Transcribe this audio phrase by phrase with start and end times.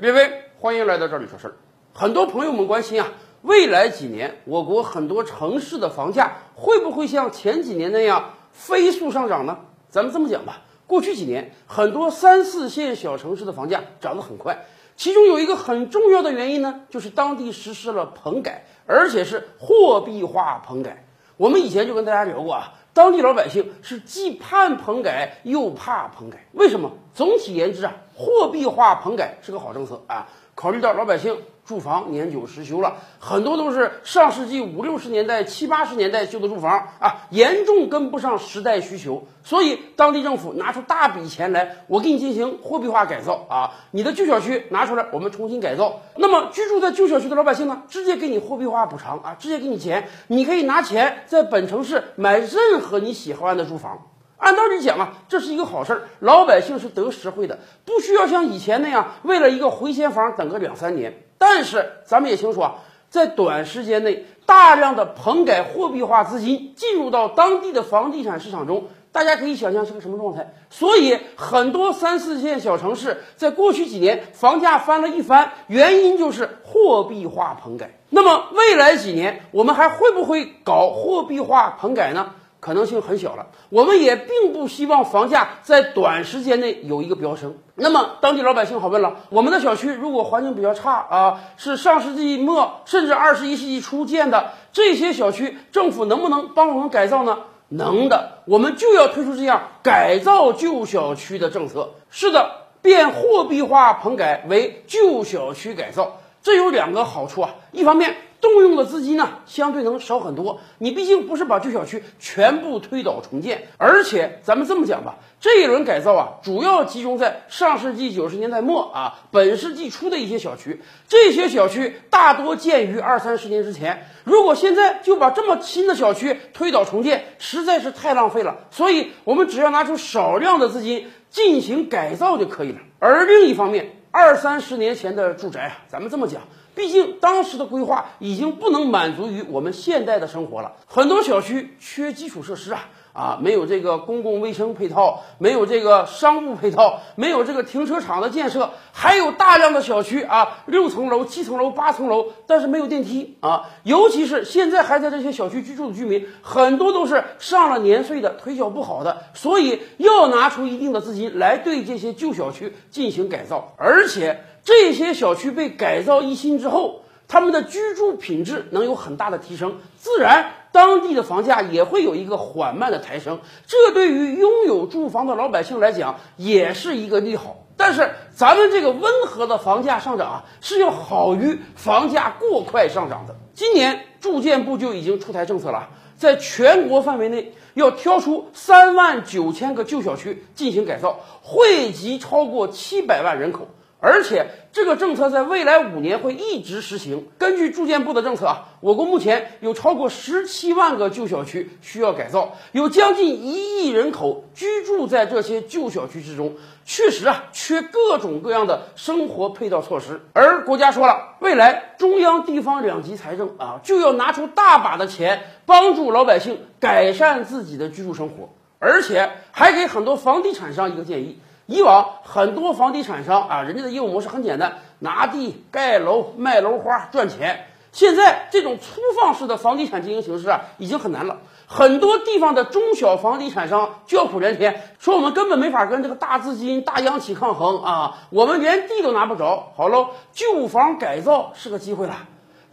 [0.00, 1.54] 列位，欢迎来到这里说事儿。
[1.92, 3.08] 很多朋友们关心啊，
[3.42, 9.58] 未来几年我国很多城市的房价会不会像前几年那样飞速上涨呢？
[9.88, 14.66] 咱们这么讲吧，过去几年很多三四线小城市的房价涨得很快，
[14.96, 21.06] 其中有一个很重要的原因呢，就是当地实施了棚改，而且是货币化棚改。
[21.36, 22.74] 我们以前就跟大家聊过啊。
[22.98, 26.90] 当地老百姓是既盼棚改又怕棚改，为什么？
[27.14, 30.26] 总体言之啊，货币化棚改是个好政策啊。
[30.58, 46.00] 考虑到老百姓住房年久失修了，很多都是上世纪五六十年代、七八十年代修的住房啊，严重跟不上时代需求，所以当地政府拿出大笔钱来，我给你进行货币化改造啊，你的旧小区拿出来，我们重新改造。
[46.16, 54.08] 那么居住在旧小区的老百姓呢，直接给你货币化补偿啊，直接给你钱，你可以拿钱在本城市买任何你喜欢的住房。
[54.48, 61.22] 按道理讲啊，这是一个好事儿，老百姓是得实惠的，不需要像以前那样为了一个回迁房等个两三年。
[61.36, 62.76] 但是咱们也清楚啊，
[63.10, 70.54] 在短时间内，大量的棚改货币化资金进入到当地的房地产市场中，大家可以想象是个什么状态。
[70.70, 77.98] 所以很多三四线小城市在过去几年房价翻了一番，原因就是货币化棚改。
[78.08, 82.30] 那么未来几年我们还会不会搞货币化棚改呢？
[82.60, 87.56] 可能性很小了，我们也并不希望房价在短时间内有一个飙升。
[87.76, 97.38] 那么当地老百姓好问了：我们的小区如果环境比较差啊，是上世纪末甚至二十一世纪初建的这些小区，政府能不能帮我们改造呢？
[97.68, 101.90] 能的，我们就要推出这样改造旧小区的政策。
[102.10, 102.50] 是的，
[102.82, 108.16] 变货币化棚改为旧小区改造，这有两个好处啊，一方面。
[108.40, 110.60] 动用的资金呢，相对能少很多。
[110.78, 120.80] 你毕竟不是把旧小区全部推倒重建，而且咱们这么讲吧，这一轮改造啊，主要集中在上世纪九十年代末啊，本世纪初的一些小区。
[121.08, 128.58] 这些小区大多建于二三十年之前，如果现在就把这么新的小区推倒重建，实在是太浪费了。
[128.70, 132.78] 所以，我们只要拿出少量的资金进行改造就可以了。
[133.00, 136.42] 而另一方面，二三十年前的住宅啊，咱们这么讲。
[136.74, 153.68] 毕竟当时的规划已经不能满足于我们现代的生活了，很多小区缺基础设施啊啊，没有这个公共卫生配套，没有这个商务配套，没有这个停车场的建设，还有大量的小区啊，六层楼、七层楼、八层楼，但是没有电梯啊。
[153.82, 164.44] 尤其是现在还在这些小区居住的居民，很多都是上了年岁的，腿脚不好的，所以要拿出一定的资金来对这些旧小区进行改造，而且。
[164.64, 173.40] 这些小区被改造一新之后，他们的居住品质能有很大的提升，自然当地的房价也会有一个缓慢的抬升。
[173.66, 177.66] 这对于拥有住房的老百姓来讲也是一个利好。
[177.76, 183.36] 但是咱们这个温和的房价上涨啊，是要好于房价过快上涨的。
[183.54, 193.68] 今年住建部就已经出台政策了，在全国范围内要挑出三万九千个旧小区进行改造，惠及超过七百万人口。
[194.00, 197.26] 而且这个政策在未来五年会一直实行。
[197.36, 206.54] 根据住建部的政策啊，我国目前有超过十七万个旧小区需要改造，有将近一亿人口居住在这些旧小区之中，
[206.84, 210.20] 确实啊，缺各种各样的生活配套措施。
[210.32, 221.40] 而国家说了，未来中央地方两级财政啊，就要拿出大把的钱帮助老百姓改善自己的居住生活，而且还给很多房地产商一个建议。
[221.68, 227.66] 以往很多房地产商啊，人家的业务模式很简单，拿地盖楼卖楼花赚钱。
[227.92, 231.36] 现在这种粗放式的房地产经营形式啊，已经很难了。
[231.66, 239.74] 很多地方的中小房地产商叫苦连天，说我们根本没法跟这个大资金、大央企抗衡啊，我们连地都拿不着。
[239.76, 242.16] 好喽，旧房改造是个机会了。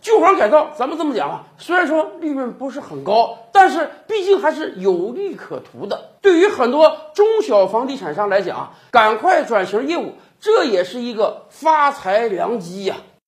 [0.05, 6.11] 旧房改造，咱们这么讲啊，虽然说利润不是很高，但是毕竟还是有利可图的。
[6.21, 12.97] 对于很多中小房地产商来讲啊，赶快转型业务，这也是一个发财良机呀。